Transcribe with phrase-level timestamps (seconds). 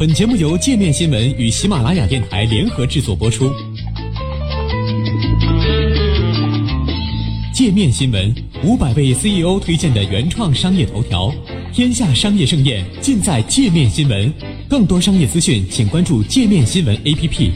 [0.00, 3.52] 本节目由界面新闻与喜马拉雅电台联合制作播出。
[7.52, 8.34] 界面新闻
[8.64, 11.30] 五百位 CEO 推荐的原创商业头条，
[11.70, 14.32] 天下商业盛宴尽在界面新闻。
[14.70, 17.50] 更多商业资讯，请关注界面新闻 APP。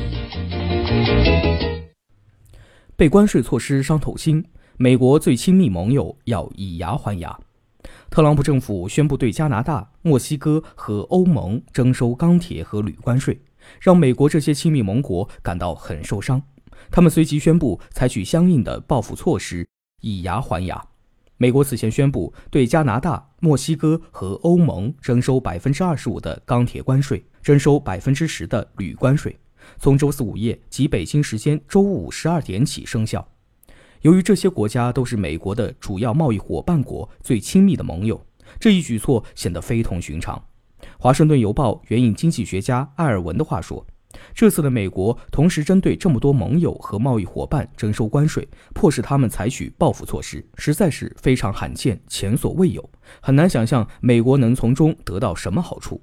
[2.94, 4.44] 被关税措施伤透心，
[4.76, 7.38] 美国最亲密盟友要以牙还牙。
[8.14, 13.40] 特朗普政府宣布对加拿大、墨西哥和欧盟征收钢铁和铝关税，
[13.80, 16.40] 让美国这些亲密盟国感到很受伤。
[16.92, 19.66] 他们随即宣布采取相应的报复措施，
[20.00, 20.80] 以牙还牙。
[21.38, 29.36] 美国此前宣布对加拿大、墨西哥和欧盟征收百分之二十五的钢铁关税，征收百分之十的铝关税，
[29.78, 33.26] 从周四午夜及北京时间周五十二点起生效。
[34.04, 38.20] 由于这些国家都是美国的主要贸易伙伴国、最亲密的盟友，
[38.60, 40.42] 这一举措显得非同寻常。
[40.98, 43.86] 华盛顿邮报援引经济学家艾尔文的话说
[44.34, 52.86] ：“这次的美国同时针对这么多盟友和贸易伙伴征收关税，迫使他们采取报复措施，实在是非常罕见、前所未有。
[53.22, 55.98] 很难想象美国能从中得到什么好处。”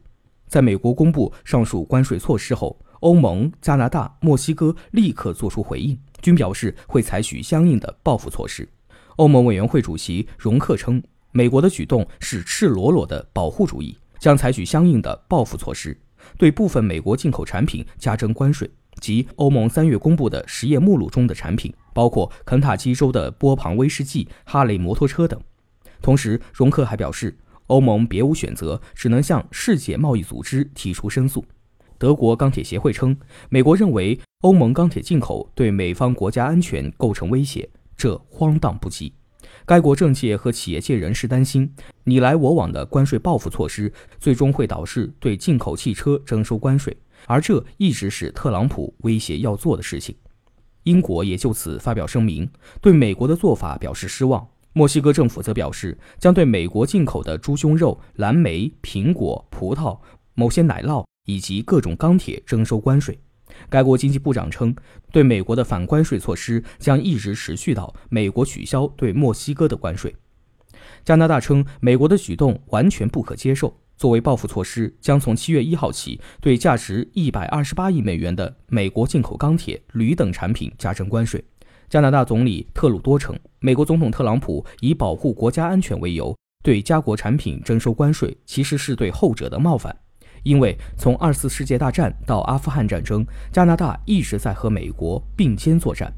[0.49, 5.95] 在美国公布上述关税措施后，欧盟、加拿大、墨西哥立刻作出回应。
[6.21, 8.69] 均表示会采取相应的报复措施。
[9.15, 15.99] 欧盟委员会主席容克称，美国的举动是赤裸裸的保护主义，将采取相应的报复措施，
[16.37, 25.41] 对部分美国进口产品加征关税，即欧盟三月公布的实验目录中的产品，包括肯塔基州的波旁威士忌、哈雷摩托车等。
[26.03, 27.35] 同时，容克还表示，
[27.65, 31.43] 欧盟别无选择，只能向世界贸易组织提出申诉。
[32.01, 33.15] 德国钢铁协会称，
[33.47, 39.13] 美国认为欧盟钢铁进口对美方国家安全构成威胁，这荒诞不稽。
[39.67, 41.71] 该国政界和企业界人士担心，
[42.05, 50.15] 你来我往的关税报复措施最终会导致对进口汽车征收关税，而这一直是特朗普威胁要做的事情。
[50.85, 52.49] 英国也就此发表声明，
[52.81, 54.47] 对美国的做法表示失望。
[54.73, 59.99] 墨西哥政府则表示，将对美国进口的猪胸肉、蓝莓、苹果、葡萄、
[60.33, 61.05] 某些奶酪。
[61.25, 63.19] 以及各种钢铁征收关税。
[63.69, 64.73] 该国经济部长称，
[65.11, 70.15] 对美国的反关税措施将一直持续到美国取消对墨西哥的关税。
[71.03, 81.43] 加拿大称，美国的举动完全不可接受，作为报复措施，将从七月一号起对价值一百二十八亿美元的美国进口钢铁、铝等产品加征关税。
[81.89, 86.33] 加拿大总理特鲁多称，美国总统特朗普以保护国家安全为由
[86.63, 89.95] 对加国产品征收关税，其实是对后者的冒犯。
[90.43, 96.11] 因为从二次世界大战到阿富汗战争，加拿大一直在和美国并肩作战。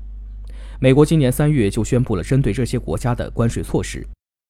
[0.80, 4.06] 美国今年三月就宣布了针对这些国家的关税措施，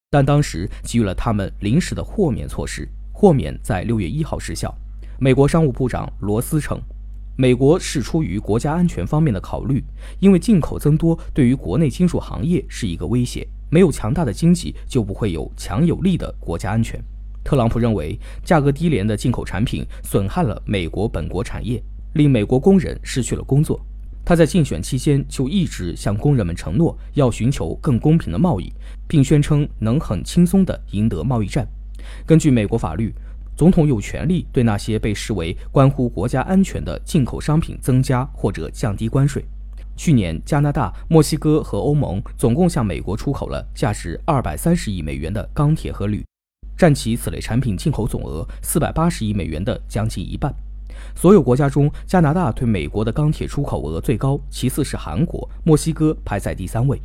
[0.10, 4.74] 但当时给予了他们临时的豁免措施，豁免在六月一号失效。
[5.20, 6.80] 美国商务部长罗斯称，
[7.36, 9.84] 美国是出于国家安全方面的考虑，
[10.20, 17.00] 因为进口增多对于国内金属行业是一个威胁，没有强大的经济就不会有强有力的国家安全。
[17.44, 21.84] 特朗普认为，价格低廉的进口产品损害了美国本国产业，
[22.14, 23.80] 令美国工人失去了工作。
[24.26, 28.72] 他在竞选期间就一直向工人们承诺要寻求更公平的贸易，
[29.06, 31.68] 并宣称能很轻松地赢得贸易战。
[32.26, 33.14] 根据美国法律，
[33.58, 39.44] 总统有权利对那些被视为关乎国家安全的进口商品增加或者降低关税。
[39.98, 46.24] 去年，加拿大、墨西哥和欧盟总共向美国出口了价值二百三十亿美元的钢铁和铝。
[46.78, 50.54] 占其此类产品进口总额四百八十亿美元的将近一半。
[51.16, 57.02] 所有国家中，加拿大对美国的钢铁出口额最高，其次是韩国，墨西哥排在第三位。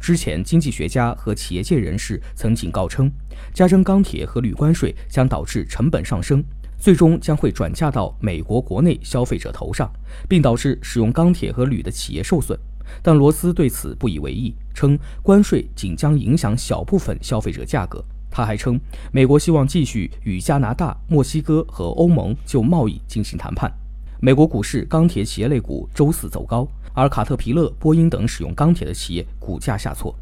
[0.00, 3.10] 之前，经济学家和企业界人士曾警告称，
[3.52, 6.42] 加征钢铁和铝关税将导致成本上升，
[6.78, 9.88] 最终将会转嫁到美国国内消费者头上，
[10.28, 12.58] 并导致使用钢铁和铝的企业受损。
[13.00, 18.04] 但罗斯对此不以为意，称关税仅将影响小部分消费者价格。
[18.32, 18.80] 他还称，
[19.12, 23.70] 美国希望继续与加拿大、墨西哥和欧盟就贸易进行谈判。
[24.20, 30.14] 美国股市钢铁企业类股周四走高，而卡特皮勒、波音等使用钢铁的企业股价下挫。